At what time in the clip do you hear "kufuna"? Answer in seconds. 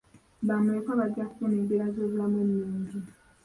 1.29-1.53